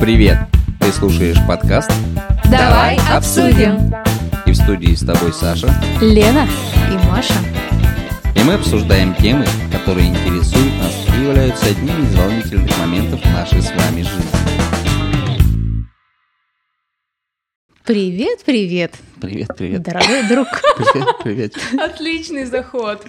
[0.00, 0.38] Привет!
[0.80, 1.90] Ты слушаешь подкаст
[2.50, 3.94] Давай обсудим.
[4.46, 5.68] и в студии с тобой Саша.
[6.00, 6.48] Лена
[6.90, 7.34] и Маша.
[8.34, 13.70] И мы обсуждаем темы, которые интересуют нас и являются одними из волнительных моментов нашей с
[13.70, 15.84] вами жизни.
[17.84, 19.82] Привет, привет, Привет, привет.
[19.82, 20.46] дорогой друг.
[20.92, 21.54] Привет, привет.
[21.78, 23.04] Отличный заход.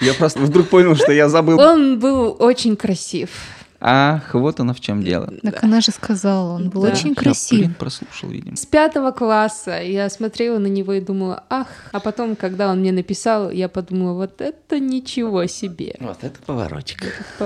[0.00, 1.60] Я просто вдруг понял, что я забыл.
[1.60, 3.28] Он был очень красив.
[3.84, 5.28] Ах, вот оно в чем дело.
[5.42, 6.92] Так она же сказала, он был Да.
[6.92, 7.58] очень Я, красив.
[7.58, 8.56] блин, прослушал, видимо.
[8.56, 11.66] С пятого класса я смотрела на него и думала, ах.
[11.90, 15.96] А потом, когда он мне написал, я подумала, вот это ничего себе.
[15.98, 17.02] Вот это поворотик.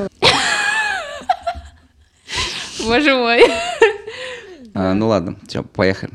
[2.84, 3.40] Боже мой.
[4.74, 6.12] А, ну ладно, все, поехали.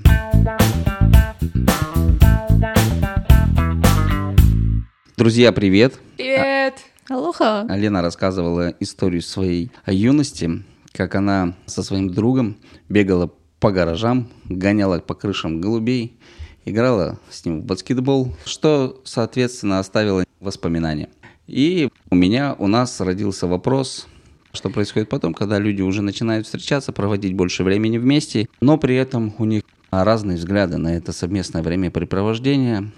[5.18, 5.96] Друзья, привет.
[6.18, 6.76] Привет.
[7.12, 7.68] Алоха.
[7.70, 12.56] Лена рассказывала историю своей юности, как она со своим другом
[12.88, 13.30] бегала
[13.60, 16.18] по гаражам, гоняла по крышам голубей,
[16.64, 21.10] играла с ним в баскетбол, что, соответственно, оставило воспоминания.
[21.48, 24.08] И у меня, у нас родился вопрос,
[24.54, 29.36] что происходит потом, когда люди уже начинают встречаться, проводить больше времени вместе, но при этом
[29.38, 32.90] у них разные взгляды на это совместное времяпрепровождение,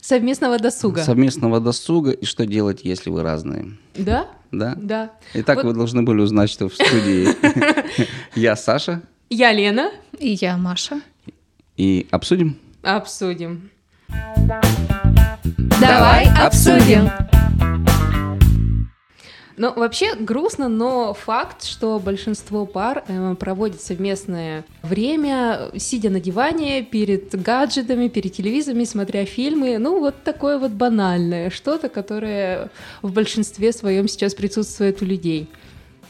[0.00, 1.02] Совместного досуга.
[1.02, 3.76] совместного досуга, и что делать, если вы разные.
[3.94, 4.26] Да?
[4.50, 4.74] Да?
[4.80, 5.10] Да.
[5.34, 7.28] Итак, Вот вы должны были узнать, что в студии
[8.34, 9.90] я Саша, Я Лена.
[10.18, 11.00] И я Маша.
[11.76, 12.56] и обсудим.
[12.82, 13.70] Обсудим.
[15.80, 17.08] Давай обсудим.
[19.60, 26.82] Ну, вообще грустно, но факт, что большинство пар э, проводит совместное время, сидя на диване,
[26.82, 29.76] перед гаджетами, перед телевизорами, смотря фильмы.
[29.76, 32.70] Ну, вот такое вот банальное что-то, которое
[33.02, 35.50] в большинстве своем сейчас присутствует у людей.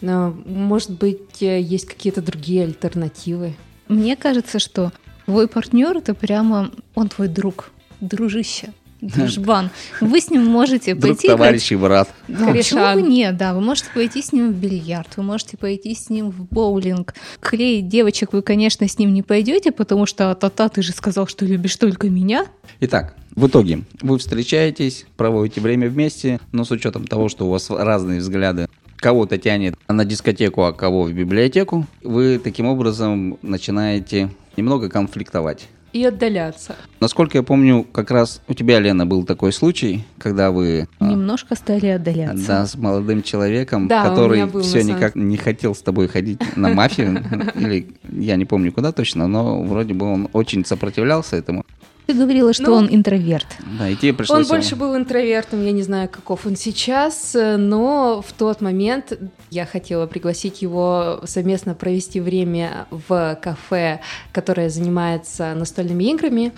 [0.01, 3.55] Но, может быть, э, есть какие-то другие альтернативы.
[3.89, 4.93] Мне кажется, что
[5.27, 8.73] твой партнер это прямо он твой друг, дружище.
[9.01, 9.71] Дружбан.
[10.01, 12.09] Вы с ним можете Друг, пойти товарищ и брат.
[12.29, 15.95] Да, почему бы нет, да, вы можете пойти с ним в бильярд, вы можете пойти
[15.95, 17.15] с ним в боулинг.
[17.41, 21.45] Клеить девочек вы, конечно, с ним не пойдете, потому что та-та, ты же сказал, что
[21.45, 22.47] любишь только меня.
[22.81, 27.71] Итак, в итоге вы встречаетесь, проводите время вместе, но с учетом того, что у вас
[27.71, 34.89] разные взгляды, кого-то тянет на дискотеку, а кого в библиотеку, вы таким образом начинаете немного
[34.89, 35.69] конфликтовать.
[35.93, 36.77] И отдаляться.
[37.01, 41.57] Насколько я помню, как раз у тебя, Лена, был такой случай, когда вы а, Немножко
[41.57, 42.47] стали отдаляться.
[42.47, 46.41] Да, с молодым человеком, Да, который был, все самом- никак не хотел с тобой ходить
[46.57, 47.23] на мафию,
[47.57, 51.65] или я не помню куда точно, но вроде бы он очень сопротивлялся этому.
[52.11, 53.47] Ты говорила, что Ну, он интроверт.
[53.79, 54.39] Да, и тебе пришлось...
[54.39, 59.17] Он ему- больше был интровертом, я не знаю, каков он сейчас, но в тот момент
[59.51, 64.01] я хотела пригласить его совместно провести время в кафе,
[64.33, 66.53] которое занимается настольными играми,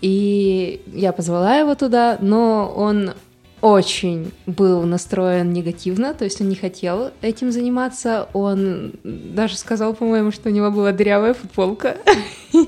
[0.00, 3.12] и я позвала его туда, но он
[3.60, 10.32] очень был настроен негативно, то есть он не хотел этим заниматься, он даже сказал, по-моему,
[10.32, 11.96] что у него была дырявая футболка.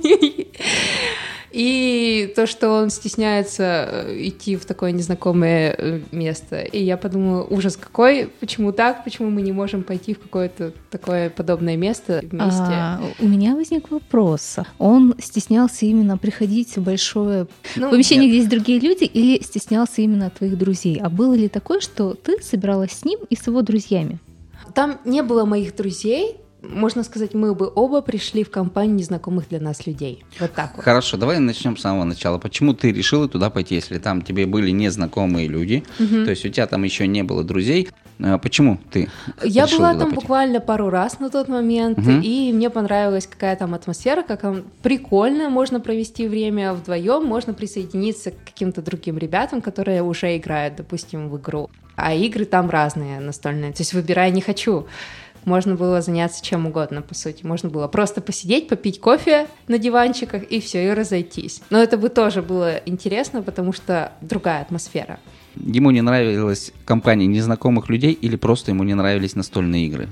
[1.51, 6.61] И то, что он стесняется э, идти в такое незнакомое э, место.
[6.61, 11.31] И я подумала, ужас какой, почему так, почему мы не можем пойти в какое-то такое
[11.31, 12.61] подобное место вместе.
[12.61, 14.57] А, у меня возник вопрос.
[14.79, 18.31] Он стеснялся именно приходить в большое Ну, помещение, нет.
[18.31, 21.01] где есть другие люди, или стеснялся именно твоих друзей?
[21.03, 24.19] А было ли такое, что ты собиралась с ним и с его друзьями?
[24.75, 26.37] Там не было моих друзей.
[26.63, 30.25] Можно сказать, мы бы оба пришли в компанию незнакомых для нас людей.
[30.41, 30.85] Вот так вот.
[30.85, 32.39] Хорошо, давай начнем с самого начала.
[32.39, 36.67] Почему ты решила туда пойти, если там тебе были незнакомые люди, то есть у тебя
[36.67, 37.89] там еще не было друзей?
[38.21, 39.09] А Почему ты
[39.45, 40.15] Я была там пойти?
[40.17, 42.21] буквально пару раз на тот момент, Мгм.
[42.21, 48.33] и мне понравилась какая там атмосфера, как там прикольно можно провести время вдвоем, можно присоединиться
[48.33, 51.71] к каким-то другим ребятам, которые уже играют, допустим, в игру.
[51.95, 54.87] А игры там разные настольные, то есть выбирай не хочу.
[55.49, 57.47] Можно было заняться чем угодно, по сути.
[57.47, 61.63] Можно было просто посидеть, попить кофе на диванчиках и все, и разойтись.
[61.71, 65.19] Но это бы тоже было интересно, потому что другая атмосфера.
[65.57, 70.09] Ему не нравилась компания незнакомых людей или просто ему не нравились настольные игры?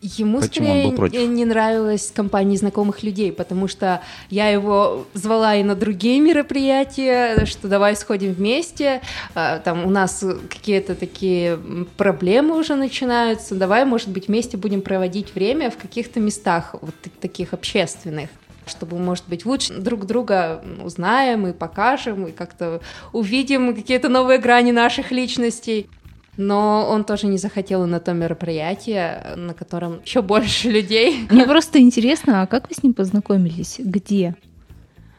[0.00, 1.28] Ему Почему он скорее был против?
[1.28, 4.00] не- нравилась компания знакомых людей, потому что
[4.30, 9.00] я его звала и на другие мероприятия, что давай сходим вместе,
[9.34, 11.58] а, там у нас какие-то такие
[11.96, 17.12] проблемы уже начинаются, давай, может быть, вместе будем проводить время в каких-то местах вот так-
[17.20, 18.30] таких общественных
[18.66, 22.82] чтобы, может быть, лучше друг друга узнаем и покажем, и как-то
[23.14, 25.88] увидим какие-то новые грани наших личностей.
[26.38, 31.26] Но он тоже не захотел и на то мероприятие, на котором еще больше людей.
[31.30, 33.76] Мне просто интересно, а как вы с ним познакомились?
[33.78, 34.34] Где?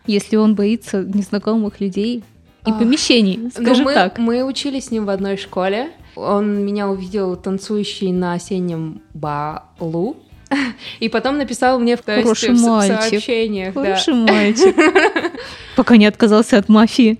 [0.07, 2.23] Если он боится незнакомых людей
[2.65, 4.17] и А, помещений, Ну, скажем мы, так.
[4.17, 5.91] мы учились с ним в одной школе.
[6.15, 10.15] Он меня увидел танцующей на осеннем балу.
[11.01, 13.01] И потом написал мне в, то есть, в мальчик.
[13.09, 13.73] сообщениях.
[13.75, 13.81] да.
[13.83, 14.75] Хороший мальчик.
[15.75, 17.19] Пока не отказался от мафии.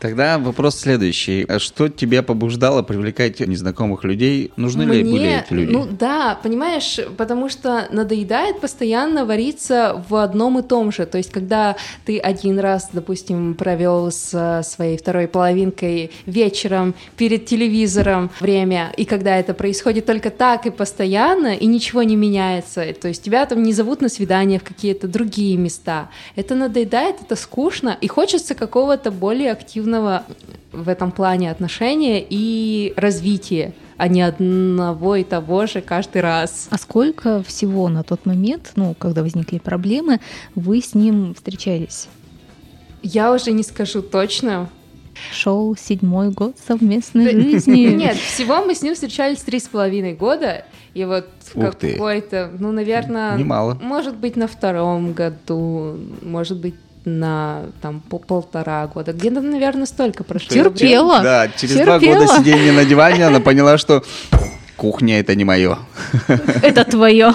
[0.00, 1.44] Тогда вопрос следующий.
[1.48, 4.52] А Что тебя побуждало привлекать незнакомых людей?
[4.56, 5.72] Нужны ли Мне- были эти люди?
[5.72, 11.04] Ну да, понимаешь, потому что надоедает постоянно вариться в одном и том же.
[11.06, 18.30] То есть, когда ты один раз, допустим, провел с своей второй половинкой вечером перед телевизором
[18.40, 23.22] время, и когда это происходит только так и постоянно, и ничего не меняется, то есть
[23.22, 26.08] тебя там не зовут на свидание в какие-то другие места.
[26.36, 29.87] Это надоедает, это скучно, и хочется какого-то более активного
[30.72, 36.68] в этом плане отношения и развития а не одного и того же каждый раз.
[36.70, 40.20] А сколько всего на тот момент, ну, когда возникли проблемы,
[40.54, 42.08] вы с ним встречались?
[43.02, 44.70] Я уже не скажу точно.
[45.32, 47.86] Шел седьмой год совместной Да- жизни.
[47.94, 50.64] Нет, всего мы с ним встречались три с половиной года,
[50.94, 53.76] и вот какой-то, ну, наверное, Немало.
[53.82, 56.76] может быть, на втором году, может быть,
[57.08, 59.12] на там по- полтора года.
[59.12, 60.48] Где-то, наверное, столько прошло.
[60.48, 61.20] Терпела.
[61.22, 62.20] Да, через два Терпела.
[62.26, 64.04] года сидения на диване она поняла, что
[64.76, 65.78] кухня это не мое.
[66.62, 67.32] Это твое.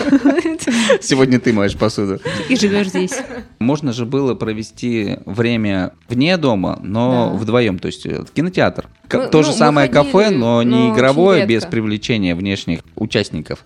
[1.02, 2.20] Сегодня ты моешь посуду.
[2.50, 3.14] И живешь здесь.
[3.60, 7.38] Можно же было провести время вне дома, но Да.
[7.38, 8.88] вдвоем, то есть э, кинотеатр.
[9.12, 13.60] Ну, То ну, же самое ходили, кафе, но но не игровое, без привлечения внешних участников,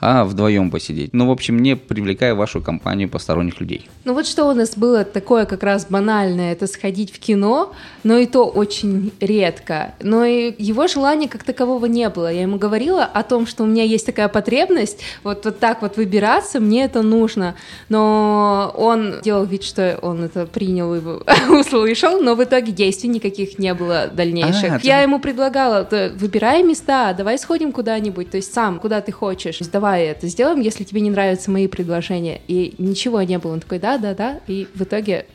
[0.00, 1.12] а вдвоем посидеть.
[1.12, 3.88] Ну, в общем, не привлекая вашу компанию посторонних людей.
[4.04, 8.18] Ну вот что у нас было такое как раз банальное, это сходить в кино, но
[8.18, 9.94] и то очень редко.
[10.02, 12.30] Но и его желания как такового не было.
[12.32, 15.96] Я ему говорила о том, что у меня есть такая потребность, вот, вот так вот
[15.96, 17.54] выбираться, мне это нужно.
[17.88, 21.00] Но он делал вид, что он это принял и
[21.48, 24.72] услышал, но в итоге действий никаких не было дальнейших.
[24.72, 29.12] А, Я ему предлагала, «Да, выбирай места, давай сходим куда-нибудь, то есть сам, куда ты
[29.12, 32.40] хочешь, давай это сделаем, если тебе не нравятся мои предложения.
[32.48, 33.52] И ничего не было.
[33.52, 35.26] Он такой, да, да, да, и в итоге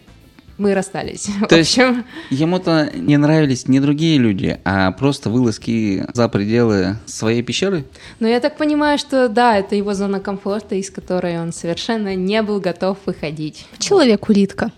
[0.58, 1.28] мы расстались.
[1.50, 6.98] То в есть- общем, Ему-то не нравились не другие люди, а просто вылазки за пределы
[7.06, 7.86] своей пещеры?
[8.20, 12.42] но я так понимаю, что да, это его зона комфорта, из которой он совершенно не
[12.42, 13.66] был готов выходить.
[13.78, 14.72] Человек-улитка.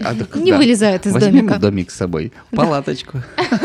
[0.00, 0.58] А, так Не да.
[0.58, 1.58] вылезает из Возьмем домика.
[1.58, 3.22] домик с собой, палаточку.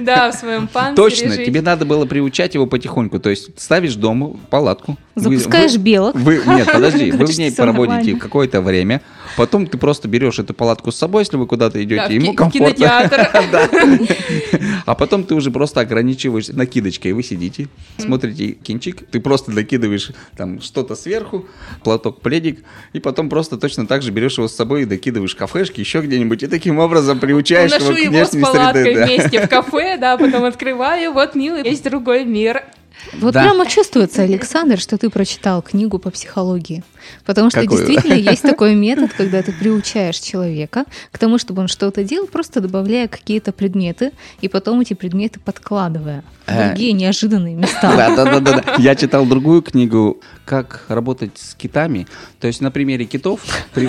[0.00, 3.18] Да, в своем панцире Точно, тебе надо было приучать его потихоньку.
[3.18, 4.96] То есть ставишь дом, палатку.
[5.14, 6.14] Запускаешь белок.
[6.16, 9.00] Нет, подожди, вы в ней проводите какое-то время,
[9.36, 13.10] потом ты просто берешь эту палатку с собой, если вы куда-то идете, Да, ему комфортно.
[14.86, 17.12] А потом ты уже просто ограничиваешь накидочкой.
[17.12, 21.46] Вы сидите, смотрите кинчик, ты просто накидываешь там что-то сверху,
[21.82, 25.80] платок, пледик, и потом просто точно так же берешь его с собой и докидываешь кафешки,
[25.80, 29.96] еще где-нибудь, и таким образом приучаешь его к его с внешней палаткой вместе в кафе,
[29.98, 32.64] да, потом открываю, вот, милый, есть другой мир.
[33.14, 33.42] Вот Да.
[33.42, 36.82] прямо чувствуется, Александр, что ты прочитал книгу по психологии.
[37.24, 37.86] Потому что Какую?
[37.86, 42.60] действительно есть такой метод, когда ты приучаешь человека к тому, чтобы он что-то делал, просто
[42.60, 47.94] добавляя какие-то предметы, и потом эти предметы подкладывая в Э, другие неожиданные места.
[47.96, 48.74] Да, да, да, да, да.
[48.78, 52.06] Я читал другую книгу, как работать с китами.
[52.40, 53.40] То есть на примере китов.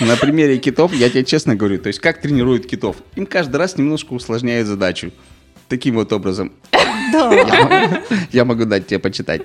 [0.00, 2.96] На примере китов, я тебе честно говорю, то есть как тренируют китов.
[3.14, 5.12] Им каждый раз немножко усложняют задачу.
[5.72, 6.52] Таким вот образом.
[7.14, 7.98] Да.
[8.30, 9.40] Я могу, дать тебе почитать.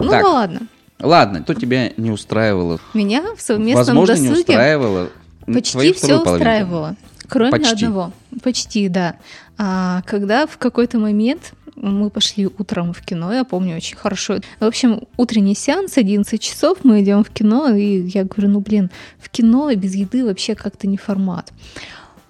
[0.00, 0.62] Ну ладно.
[0.98, 2.80] Ладно, то тебя не устраивало.
[2.94, 5.10] Меня в совместном Возможно, не досуге устраивало.
[5.46, 6.96] м, Почти все устраивало,
[7.28, 7.74] кроме Почти.
[7.86, 8.12] одного.
[8.42, 9.14] Почти, да.
[9.56, 14.38] А когда в какой-то момент мы пошли утром в кино, я помню очень хорошо.
[14.58, 18.90] В общем, утренний сеанс, 11 часов, мы идем в кино, и я говорю, ну блин,
[19.20, 21.52] в кино без еды вообще как-то не формат.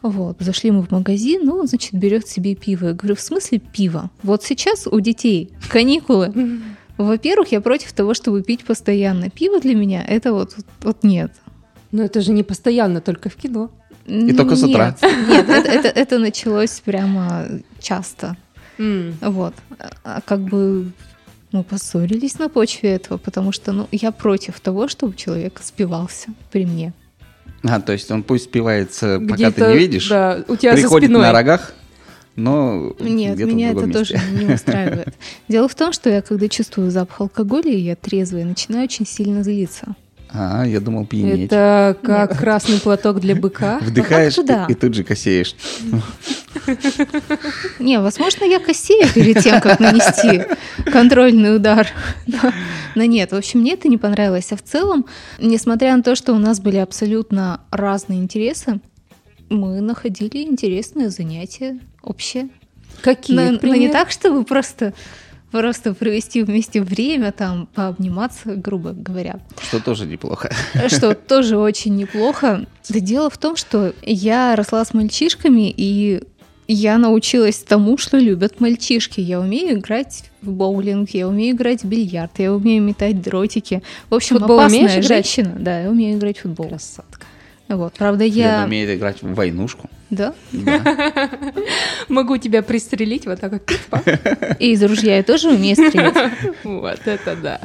[0.02, 2.88] Вот, зашли мы в магазин, ну, значит, берет себе пиво.
[2.88, 4.10] Я говорю, в смысле пиво?
[4.22, 6.32] Вот сейчас у детей каникулы.
[6.96, 9.30] Во-первых, я против того, чтобы пить постоянно.
[9.30, 11.32] Пиво для меня это вот, вот нет.
[11.92, 13.70] Но это же не постоянно, только в кино.
[14.06, 14.96] И только с утра.
[15.02, 17.46] Нет, это, это, это началось прямо
[17.80, 18.36] часто.
[18.78, 19.14] М.
[19.20, 19.54] Вот.
[20.04, 20.92] А как бы
[21.52, 26.64] мы поссорились на почве этого, потому что ну, я против того, чтобы человек спивался при
[26.64, 26.92] мне.
[27.62, 31.08] А, то есть он пусть спивается, пока ты не видишь, Да, у тебя за приходит
[31.08, 31.22] спиной.
[31.22, 31.74] на рогах,
[32.36, 34.44] но Нет, где-то в меня это другом тоже месте.
[34.46, 35.14] не устраивает.
[35.48, 39.42] Дело в том, что я, когда чувствую запах алкоголя, и я трезвая, начинаю очень сильно
[39.42, 39.94] злиться.
[40.32, 41.46] А, я думал пьянеть.
[41.46, 43.78] Это как красный платок для быка.
[43.82, 44.66] Вдыхаешь Ну, да.
[44.68, 45.56] и, и тут же косеешь.
[47.78, 50.42] Не, возможно, я косею перед тем, как нанести
[50.90, 51.86] контрольный удар.
[52.94, 54.52] Но нет, в общем, мне это не понравилось.
[54.52, 55.06] А в целом,
[55.38, 58.80] несмотря на то, что у нас были абсолютно разные интересы,
[59.48, 62.48] мы находили интересные занятия общие.
[63.02, 63.36] Какие?
[63.36, 64.94] Но, но не так, чтобы просто
[65.50, 69.40] просто провести вместе время, там, пообниматься, грубо говоря.
[69.62, 70.52] Что тоже неплохо.
[70.88, 72.66] Что тоже очень неплохо.
[72.88, 76.22] Да дело в том, что я росла с мальчишками, и
[76.72, 79.20] я научилась тому, что любят мальчишки.
[79.20, 83.82] Я умею играть в боулинг, я умею играть в бильярд, я умею метать дротики.
[84.08, 85.56] В общем, футбол опасная женщина.
[85.58, 86.68] Да, я умею играть в футбол.
[86.68, 87.26] Красотка.
[87.70, 88.56] Вот, правда, я...
[88.56, 89.88] Лена умеет играть в войнушку.
[90.10, 90.34] Да?
[90.50, 91.30] Да.
[92.08, 93.70] Могу тебя пристрелить вот так вот.
[94.58, 96.14] И из ружья я тоже умею стрелять.
[96.64, 97.60] Вот это да.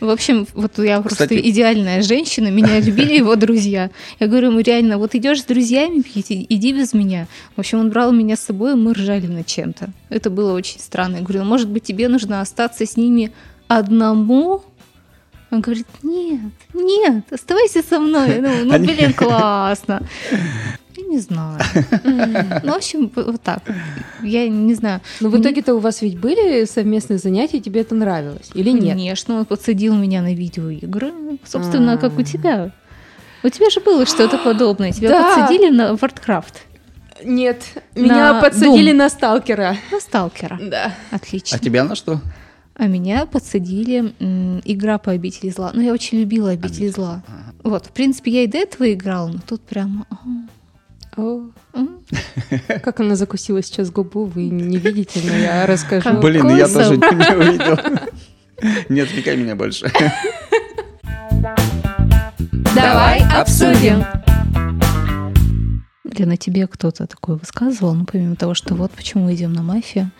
[0.00, 3.90] В общем, вот я просто Кстати- идеальная женщина, меня любили его друзья.
[4.20, 7.26] Я говорю ему реально, вот идешь с друзьями пить, и- иди без меня.
[7.56, 9.88] В общем, он брал меня с собой, и мы ржали над чем-то.
[10.10, 11.16] Это было очень странно.
[11.16, 13.32] Я говорю, может быть, тебе нужно остаться с ними
[13.66, 14.62] одному?
[15.54, 16.40] Он говорит, нет,
[16.72, 18.40] нет, оставайся со мной.
[18.40, 20.02] Ну, Они- блин, классно.
[20.96, 21.58] Я не знаю.
[22.62, 23.62] Ну, в общем, вот так.
[24.22, 25.00] Я не знаю.
[25.20, 28.94] Но в итоге-то у вас ведь были совместные занятия, тебе это нравилось или нет?
[28.96, 31.12] Конечно, он подсадил меня на видеоигры,
[31.44, 32.24] собственно, как у А.
[32.24, 32.70] тебя.
[33.42, 34.92] У тебя же было что-то подобное.
[34.92, 35.22] Тебя Да.
[35.36, 36.54] подсадили на Warcraft,
[37.24, 37.62] Нет,
[37.94, 39.76] меня На подсадили на сталкера.
[39.92, 40.58] на Сталкера.
[40.60, 40.92] Да.
[41.10, 41.56] Отлично.
[41.60, 42.20] А тебя на что?
[42.76, 45.70] А меня подсадили м, игра по обители зла.
[45.74, 47.22] Ну, я очень любила обитель зла.
[47.62, 50.04] Вот, в принципе, я и до этого играла, но тут прям...
[50.10, 50.48] ага,
[51.16, 52.00] О, м.
[52.82, 56.20] как она закусила сейчас губу, вы не видите, но я расскажу.
[56.20, 57.78] Блин, я тоже не увидел.
[58.88, 59.90] Не отвлекай меня больше.
[62.74, 64.04] Давай обсудим.
[66.04, 70.10] Лена, тебе кто-то такое высказывал, ну, помимо того, что вот почему идем на мафию,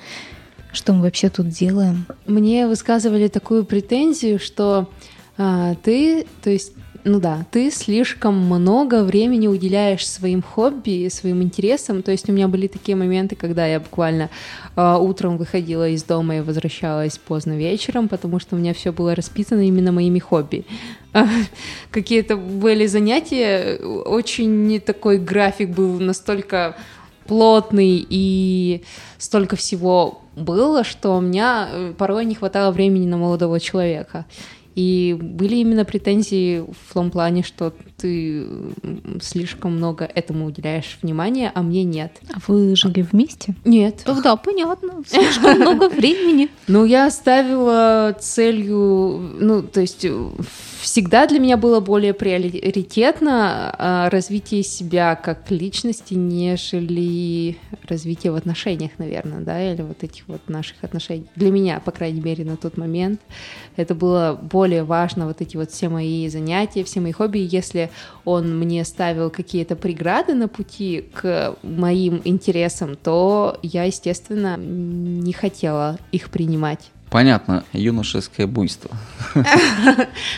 [0.75, 2.07] что мы вообще тут делаем?
[2.27, 4.89] Мне высказывали такую претензию, что
[5.37, 6.73] а, ты, то есть,
[7.05, 12.03] ну да, ты слишком много времени уделяешь своим хобби, своим интересам.
[12.03, 14.31] То есть у меня были такие моменты, когда я буквально
[14.77, 19.15] а, утром выходила из дома и возвращалась поздно вечером, потому что у меня все было
[19.15, 20.65] расписано именно моими хобби.
[21.13, 21.27] А,
[21.91, 26.77] Какие-то были занятия, очень не такой график был настолько
[27.27, 28.83] плотный и
[29.19, 34.27] столько всего было, что у меня э, порой не хватало времени на молодого человека.
[34.75, 38.47] И были именно претензии в том плане, что ты
[39.23, 42.21] слишком много этому уделяешь внимания, а мне нет.
[42.33, 43.55] А вы жили вместе?
[43.65, 44.03] Нет.
[44.05, 45.03] Да, да, понятно.
[45.07, 46.49] Слишком много времени.
[46.67, 50.29] Ну, я ставила целью, ну, то есть э,
[50.85, 57.57] всегда для меня было более приоритетно а, развитие себя как личности, нежели
[57.89, 61.27] развитие в отношениях, наверное, да, или вот этих вот наших отношений.
[61.37, 63.21] Для меня, по крайней мере, на тот момент
[63.77, 67.39] это было более важно, вот эти вот все мои занятия, все мои хобби.
[67.39, 67.91] Если
[68.27, 75.99] он мне ставил какие-то преграды на пути к моим интересам, то я, естественно, не хотела
[76.13, 76.91] их принимать.
[77.15, 78.91] Понятно, юношеское буйство.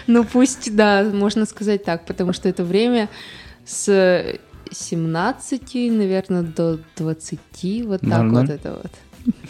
[0.06, 3.08] Ну пусть, да, можно сказать так, потому что это время
[3.64, 4.38] с
[4.70, 7.38] 17, наверное, до 20,
[7.86, 8.92] вот так вот это вот.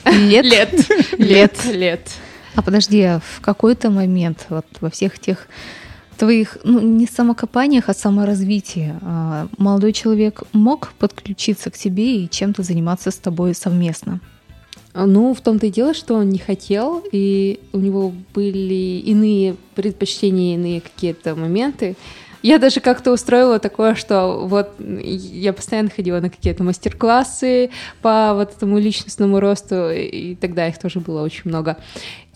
[0.14, 0.45] Лет?
[0.45, 0.73] Лет.
[1.18, 1.64] Лет.
[1.64, 2.11] Лет.
[2.54, 5.49] А подожди, а в какой-то момент вот во всех тех
[6.16, 12.62] твоих, ну, не самокопаниях, а саморазвитии, а, молодой человек мог подключиться к тебе и чем-то
[12.62, 14.21] заниматься с тобой совместно?
[15.05, 20.55] Ну, в том-то и дело, что он не хотел, и у него были иные предпочтения,
[20.55, 21.97] иные какие-то моменты.
[22.47, 27.71] Я даже как-то устроила такое, что вот я постоянно ходила на какие-то мастер-классы
[28.03, 31.76] по вот этому личностному росту, и тогда их тоже было очень много.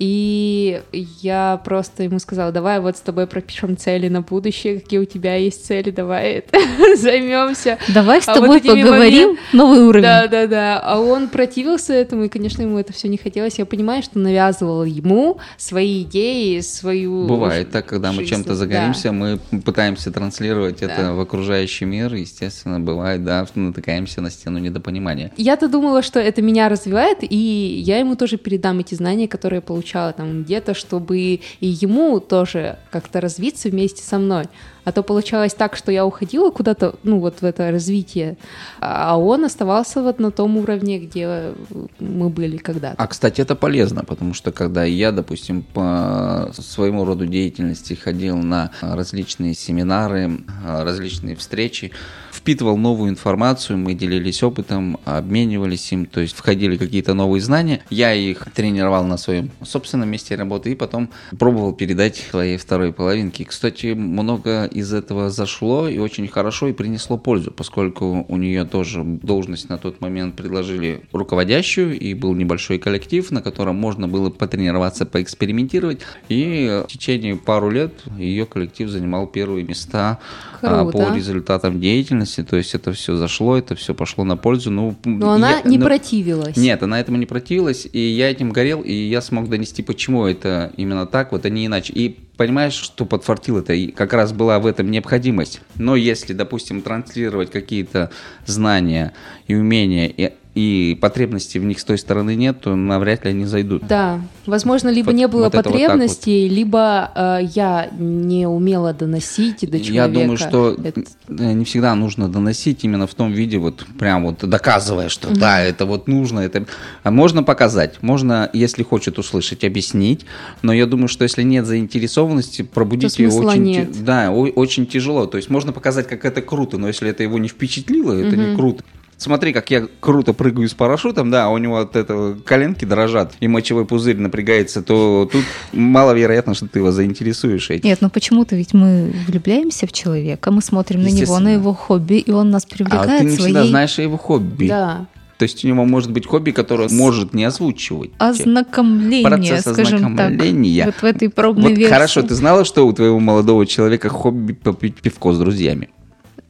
[0.01, 0.81] И
[1.21, 5.37] я просто ему сказала, давай вот с тобой пропишем цели на будущее, какие у тебя
[5.37, 6.43] есть цели, давай
[6.97, 7.77] займемся.
[7.89, 10.03] Давай с А вот тобой поговорим, новый уровень.
[10.03, 10.81] Да, да, да.
[10.83, 13.59] А он противился этому, и, конечно, ему это все не хотелось.
[13.59, 17.27] Я понимаю, что навязывал ему свои идеи, свою.
[17.27, 18.55] Бывает так, когда мы чем-то Да.
[18.55, 20.87] загоримся, мы пытаемся транслировать Да.
[20.87, 25.33] это в окружающий мир, естественно, бывает, да, что натыкаемся на стену недопонимания.
[25.37, 29.63] Я-то думала, что это меня развивает, и я ему тоже передам эти знания, которые я
[29.63, 34.47] получала там где-то, чтобы и ему тоже как-то развиться вместе со мной.
[34.85, 38.37] А то получалось так, что я уходила куда-то, ну вот в это развитие,
[38.81, 41.53] а он оставался вот на том уровне, где
[41.99, 42.95] мы были когда-то.
[42.97, 48.71] А, кстати, это полезно, потому что когда я, допустим, по своему роду деятельности ходил на
[48.81, 51.93] различные семинары, различные встречи,
[52.41, 57.83] впитывал новую информацию, мы делились опытом, обменивались им, то есть входили какие-то новые знания.
[57.91, 63.45] Я их тренировал на своем собственном месте работы и потом пробовал передать своей второй половинке.
[63.45, 69.05] Кстати, много из этого зашло и очень хорошо и принесло пользу, поскольку у нее тоже
[69.05, 75.05] должность на тот момент предложили руководящую и был небольшой коллектив, на котором можно было потренироваться,
[75.05, 76.01] поэкспериментировать.
[76.31, 80.19] И в течение пару лет ее коллектив занимал первые места
[80.63, 80.99] а, Круто.
[81.11, 82.30] по результатам деятельности.
[82.37, 84.71] То есть это все зашло, это все пошло на пользу.
[84.71, 86.57] Ну, Но она я- не ну, противилась.
[86.57, 90.73] нет, она этому не противилась, и я этим горел, и я смог донести, почему это
[90.77, 91.93] именно так, вот, а не иначе.
[91.93, 95.61] И понимаешь, что подфартил это, и как раз была в этом необходимость.
[95.77, 98.11] Но если, допустим, транслировать какие-то
[98.47, 99.13] знания
[99.47, 103.45] и умения, и, и потребности в них с той стороны нет, то навряд ли они
[103.45, 103.87] зайдут.
[103.87, 108.93] Да, возможно, либо Вот- не было вот это вот потребностей, либо э, я не умела
[108.93, 109.93] доносить до человека.
[109.93, 114.25] Я думаю, что Это- э, не всегда нужно доносить именно в том виде, вот прям
[114.25, 116.67] вот доказывая, что да, это вот нужно, это
[117.05, 120.27] А можно показать, можно, если хочет услышать, объяснить,
[120.63, 124.05] но я думаю, что если нет заинтересованности, пробудить То ее очень, нет.
[124.05, 125.27] да, о- очень тяжело.
[125.27, 128.57] То есть можно показать, как это круто, но если это его не впечатлило, это не
[128.57, 128.83] круто.
[129.21, 133.35] Смотри, как я круто прыгаю с парашютом, да, а у него от этого коленки дрожат,
[133.41, 137.87] и мочевой пузырь напрягается, то тут маловероятно, что ты его заинтересуешь этим.
[137.87, 142.15] Нет, ну почему-то ведь мы влюбляемся в человека, мы смотрим на него, на его хобби,
[142.15, 144.69] и он нас А привлекает ты не своей всегда знаешь о его хобби.
[144.69, 145.07] Да.
[145.37, 148.13] То есть у него может быть хобби, которое он может не озвучивать.
[148.17, 150.29] ознакомления, Процесс скажем так.
[150.29, 150.87] ознакомления.
[150.87, 151.93] Вот в этой пробной Вот версии.
[151.93, 155.91] хорошо, ты знала, что у твоего молодого человека хобби попить пивко с друзьями?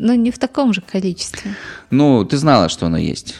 [0.01, 1.55] Но не в таком же количестве.
[1.91, 3.35] Ну, ты знала, что оно есть.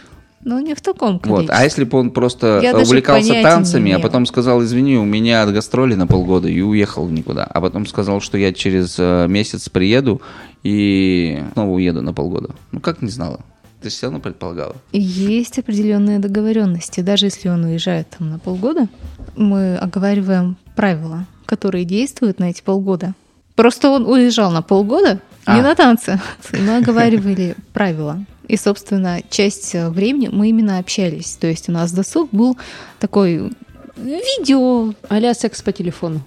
[0.45, 1.23] Ну, не в таком Вот.
[1.23, 1.57] количестве.
[1.57, 5.55] А если бы он просто Я увлекался танцами, а потом сказал, извини, у меня от
[5.55, 7.45] гастроли на полгода, и уехал никуда.
[7.45, 10.21] А потом сказал, что я через э, месяц приеду
[10.63, 12.55] и снова уеду на полгода.
[12.73, 13.41] Ну, как не знала?
[13.81, 14.77] Ты все равно предполагала.
[14.93, 17.01] Есть определенные договоренности.
[17.01, 18.87] Даже если он уезжает там на полгода,
[19.35, 23.15] мы оговариваем правила, которые действуют на эти полгода.
[23.55, 25.63] Просто он уезжал на полгода, не А.
[25.63, 26.21] на танцы.
[26.53, 28.25] Мы оговаривали правила.
[28.49, 31.37] И, собственно, часть э, времени мы именно общались.
[31.41, 32.59] То есть у нас досуг был
[32.99, 33.53] такой
[33.97, 36.21] видео, а секс по телефону.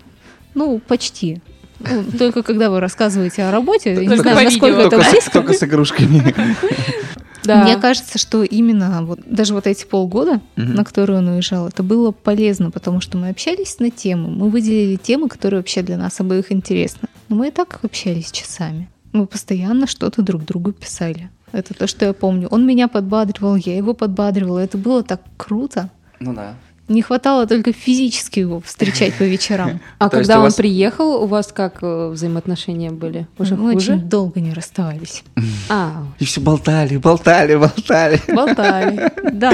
[0.54, 1.42] ну, почти.
[1.80, 4.82] Ну, только когда вы рассказываете о работе, я не Только знаю, насколько видео.
[4.88, 5.32] это Только, с- близко.
[5.32, 6.34] только с игрушками.
[7.46, 7.62] Да.
[7.66, 10.76] Мне кажется, что именно вот даже вот эти полгода, Мгм.
[10.76, 14.96] на которые он уезжал, это было полезно, потому что мы общались на тему, мы выделили
[14.96, 17.10] темы, которые вообще для нас обоих интересны.
[17.28, 18.88] Но мы и так общались часами.
[19.14, 21.30] Мы постоянно что-то друг другу писали.
[21.52, 22.48] Это то, что я помню.
[22.50, 24.60] Он меня подбадривал, я его подбадривала.
[24.60, 25.90] Это было так круто.
[26.20, 26.56] Ну да.
[26.90, 29.80] Не хватало только физически его встречать по вечерам.
[30.00, 33.26] А То когда он вас- приехал, у вас как э, взаимоотношения были?
[33.38, 33.94] Уже Мы хуже?
[33.94, 35.24] очень долго не расставались.
[35.70, 38.20] А, И все болтали, болтали, болтали.
[38.28, 39.12] болтали.
[39.32, 39.54] Да.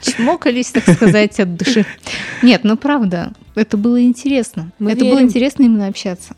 [0.00, 1.84] Чмокались, так сказать, от души.
[2.42, 4.72] Нет, ну правда, это было интересно.
[4.78, 5.26] Мы это было верим.
[5.28, 6.34] интересно именно общаться.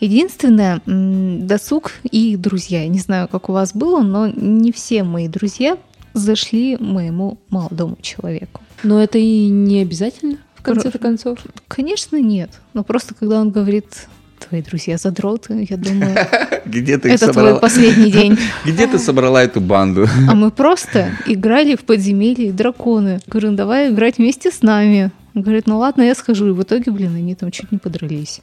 [0.00, 2.82] Единственное, досуг и друзья.
[2.82, 5.76] Я не знаю, как у вас было, но не все мои друзья
[6.14, 8.62] зашли моему молодому человеку.
[8.82, 11.38] Но это и не обязательно, в конце-то концов.
[11.68, 12.50] Конечно, нет.
[12.74, 14.06] Но просто когда он говорит,
[14.48, 16.16] твои друзья задроты, я думаю,
[16.66, 17.58] Где ты это твой собрала?
[17.58, 18.38] последний день.
[18.64, 20.08] Где ты собрала эту банду?
[20.28, 23.20] А мы просто играли в подземелье драконы.
[23.26, 25.10] Говорю, ну давай играть вместе с нами.
[25.34, 26.48] Он говорит, ну ладно, я схожу.
[26.48, 28.40] И в итоге, блин, они там чуть не подрались.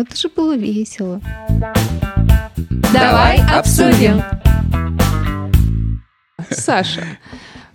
[0.00, 1.20] Это же было весело.
[2.92, 4.22] Давай обсудим.
[6.50, 7.02] Саша,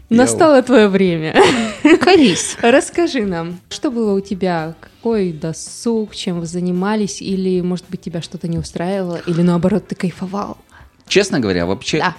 [0.09, 1.35] настало твое время.
[2.01, 2.55] Колись.
[2.61, 8.21] Расскажи нам, что было у тебя, какой досуг, чем вы занимались, или, может быть, тебя
[8.21, 10.57] что-то не устраивало, или наоборот, ты кайфовал?
[11.07, 12.15] Честно говоря, вообще Да.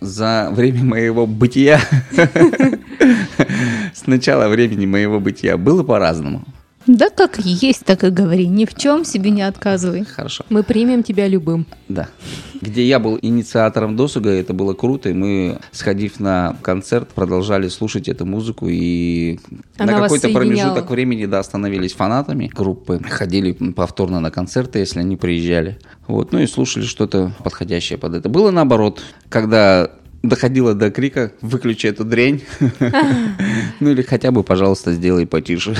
[0.00, 1.80] за время моего бытия,
[3.94, 6.44] с начала времени моего бытия, было по-разному.
[6.86, 8.46] Да как есть, так и говори.
[8.46, 10.04] Ни в чем себе не отказывай.
[10.04, 10.44] Хорошо.
[10.48, 11.66] Мы примем тебя любым.
[11.88, 12.08] Да.
[12.60, 18.08] Где я был инициатором досуга, это было круто, и мы, сходив на концерт, продолжали слушать
[18.08, 19.40] эту музыку, и
[19.78, 25.16] Она на какой-то промежуток времени, да, становились фанатами группы, ходили повторно на концерты, если они
[25.16, 28.28] приезжали, вот, ну и слушали что-то подходящее под это.
[28.28, 29.90] Было наоборот, когда
[30.22, 32.42] доходило до крика «выключи эту дрянь».
[33.80, 35.74] Ну или хотя бы, пожалуйста, сделай потише.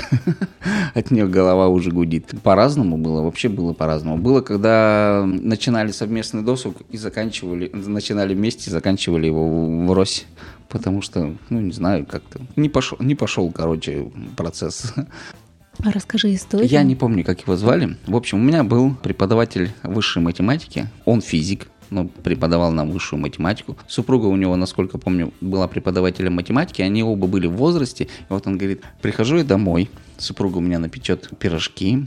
[0.95, 2.33] От нее голова уже гудит.
[2.43, 4.19] По-разному было, вообще было по-разному.
[4.19, 10.27] Было, когда начинали совместный досуг и заканчивали, начинали вместе и заканчивали его в Рось.
[10.69, 14.95] Потому что, ну, не знаю, как-то не пошел, не пошел, короче, процесс.
[15.79, 16.69] Расскажи историю.
[16.69, 17.97] Я не помню, как его звали.
[18.07, 20.89] В общем, у меня был преподаватель высшей математики.
[21.05, 23.77] Он физик, но преподавал нам высшую математику.
[23.87, 26.83] Супруга у него, насколько помню, была преподавателем математики.
[26.83, 28.05] Они оба были в возрасте.
[28.05, 32.07] И вот он говорит, прихожу я домой, супруга у меня напечет пирожки,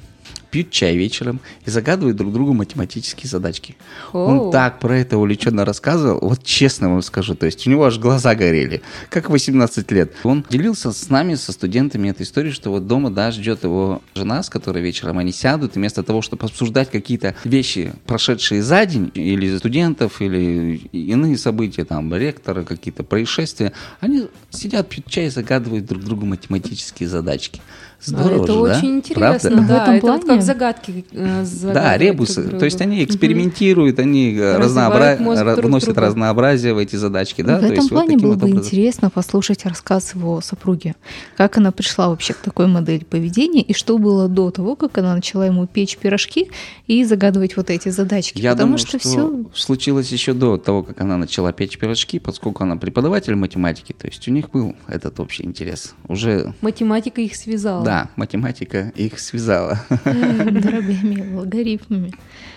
[0.56, 3.76] пьют чай вечером и загадывают друг другу математические задачки.
[4.13, 4.52] Он Оу.
[4.52, 8.36] так про это увлеченно рассказывал, вот честно вам скажу, то есть у него аж глаза
[8.36, 10.13] горели, как 18 лет.
[10.24, 14.44] Он делился с нами, со студентами этой историей, что вот дома, да, ждет его жена,
[14.44, 19.12] с которой вечером они сядут, и вместо того, чтобы обсуждать какие-то вещи, прошедшие за день,
[19.13, 25.86] или студентов, или иные события, там, ректора, какие-то происшествия, они сидят, пьют чай и загадывают
[25.86, 27.60] друг другу математические задачки.
[28.06, 28.78] Здорово это же, да?
[28.78, 29.38] очень Правда?
[29.48, 29.84] интересно, В да.
[29.84, 31.06] этом это вот плане- как загадки.
[31.12, 32.44] э, Да, ребусы.
[32.44, 35.18] друг То есть они экспериментируют, они э, разнообра-
[35.62, 36.02] вносят друга.
[36.02, 37.41] разнообразие в эти задачки.
[37.41, 37.58] Да?
[37.58, 38.65] в То этом есть вот плане таким было вот бы образом.
[38.65, 40.96] интересно послушать рассказ его супруги.
[41.38, 45.15] Как она пришла вообще к такой модели поведения и что было до того, как она
[45.15, 46.50] начала ему печь пирожки
[46.88, 48.39] и загадывать вот эти задачки.
[48.41, 52.20] Я Потому думаю, что, что, все случилось еще до того, как она начала печь пирожки,
[52.20, 55.94] поскольку она преподаватель математики, то есть у них был этот общий интерес.
[56.08, 57.84] Уже, Математика их связала.
[57.84, 59.79] да, математика их связала.
[60.05, 62.13] дробями, логарифмами.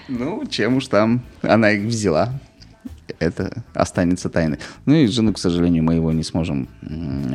[0.08, 2.32] Ну, чем уж там она их взяла.
[3.18, 4.58] Это останется тайной.
[4.86, 6.68] Ну и жену, к сожалению, мы его не сможем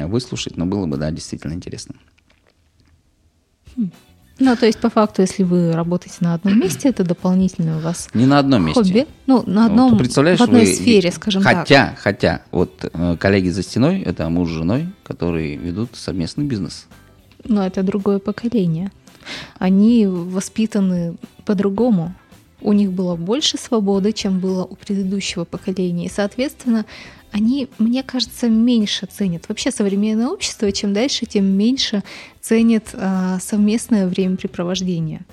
[0.08, 1.96] выслушать, но было бы, да, действительно интересно.
[4.40, 8.10] Ну, то есть, по факту, если вы работаете на одном месте, это дополнительное у вас
[8.16, 8.82] Не на одном месте.
[8.84, 9.08] хобби.
[9.28, 11.58] Ну, на Вот одном, ты представляешь, в одной вы- сфере, скажем так.
[11.60, 16.88] хотя, Хотя, вот э, коллеги за стеной, это муж с женой, которые ведут совместный бизнес.
[17.46, 18.92] Но это другое поколение.
[19.58, 22.14] Они воспитаны по-другому.
[22.62, 26.06] У них было больше свободы, чем было у предыдущего поколения.
[26.06, 26.86] И, соответственно,
[27.32, 29.50] они, мне кажется, меньше ценят.
[29.50, 32.04] Вообще современное общество, чем дальше, тем меньше
[32.42, 35.26] ценит а, совместное времяпрепровождение.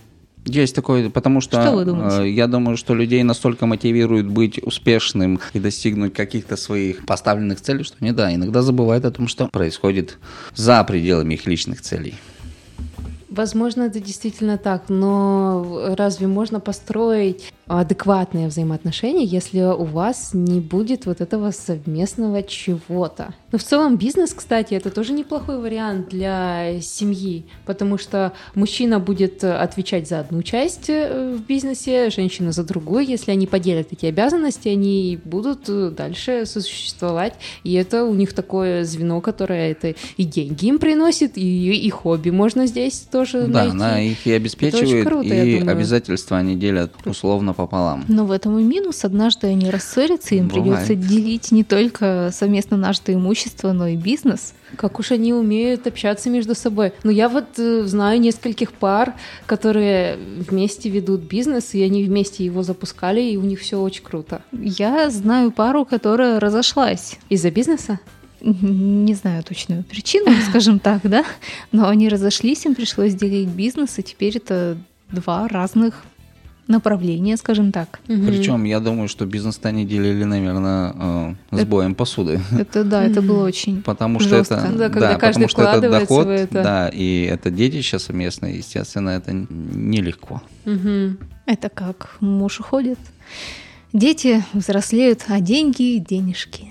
[0.50, 2.24] Есть такое, потому что, Что вы думаете?
[2.24, 7.84] э, я думаю, что людей настолько мотивирует быть успешным и достигнуть каких-то своих поставленных целей,
[7.84, 10.18] что они, да, иногда забывают о том, что происходит
[10.54, 12.14] за пределами их личных целей.
[13.28, 21.06] Возможно, это действительно так, но разве можно построить адекватные взаимоотношения, если у вас не будет
[21.06, 23.32] вот этого совместного чего-то?
[23.52, 29.44] Ну, в целом, бизнес, кстати, это тоже неплохой вариант для семьи, потому что мужчина будет
[29.44, 33.04] отвечать за одну часть э, в бизнесе, женщина за другую.
[33.06, 38.84] Если они поделят эти обязанности, они будут э, дальше существовать, и это у них такое
[38.84, 43.70] звено, которое это и деньги им приносит, и, и хобби можно здесь тоже Да, найти.
[43.72, 45.76] она их и обеспечивает, круто, я и думаю.
[45.76, 48.04] обязательства они делят условно пополам.
[48.08, 49.04] Но в этом и минус.
[49.04, 50.86] Однажды они рассорятся, им Бывает.
[50.86, 54.54] придется делить не только совместно нажитое имущество, но и бизнес.
[54.76, 56.92] Как уж они умеют общаться между собой.
[57.02, 59.14] Ну, я вот э, знаю нескольких пар,
[59.46, 64.42] которые вместе ведут бизнес, и они вместе его запускали, и у них все очень круто.
[64.52, 67.18] Я знаю пару, которая разошлась.
[67.28, 68.00] Из-за бизнеса?
[68.40, 71.24] Не знаю точную причину, скажем так, да,
[71.72, 74.78] но они разошлись, им пришлось делить бизнес, и теперь это
[75.10, 76.04] два разных
[76.68, 78.00] направления, скажем так.
[78.06, 80.94] Причем я думаю, что бизнес-то они делили, наверное,
[81.52, 82.40] э, с боем посуды.
[82.52, 84.54] Это да, это было очень Потому что жестко.
[84.54, 86.62] это, Да, потому что это доход, это.
[86.62, 90.42] да, и это детище совместное, естественно, это нелегко.
[91.46, 92.98] Это как муж уходит,
[93.92, 96.69] дети взрослеют, а деньги денежки.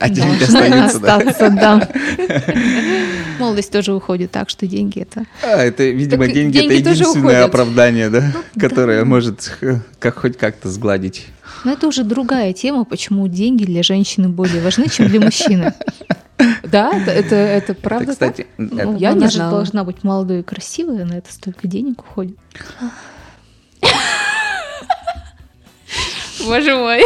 [0.00, 1.16] А деньги остаются, да.
[1.16, 1.88] остаться, да.
[3.38, 7.44] Молодость тоже уходит так, что деньги это А, это, видимо, Так деньги, деньги это единственное
[7.44, 9.56] оправдание, да, которое может
[9.98, 11.26] как хоть как-то сгладить.
[11.64, 15.74] Но это уже другая тема, почему деньги для женщины более важны, чем для мужчины.
[16.62, 19.50] Да, это, это, это Это, правда кстати, Ну, это- Я Она не же знала.
[19.50, 22.36] должна быть молодой и красивой, на это столько денег уходит.
[22.78, 23.90] так?
[26.46, 27.02] Боже мой.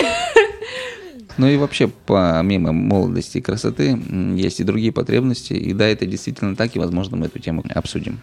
[1.38, 3.98] Ну и вообще, помимо молодости и красоты,
[4.36, 5.54] есть и другие потребности.
[5.54, 8.20] И да, это действительно так, и, возможно, мы эту тему обсудим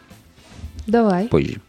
[0.88, 1.28] Давай.
[1.28, 1.62] позже.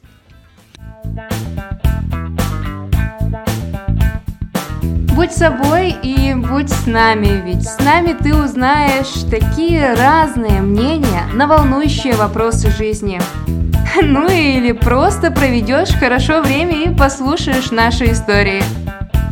[5.14, 11.46] Будь собой и будь с нами, ведь с нами ты узнаешь такие разные мнения на
[11.46, 13.20] волнующие вопросы жизни.
[14.02, 18.62] Ну или просто проведешь хорошо время и послушаешь наши истории.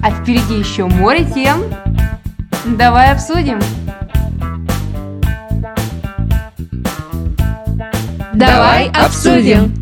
[0.02, 1.62] А впереди еще море тем.
[2.76, 3.58] Давай обсудим.
[8.34, 9.77] Давай обсудим.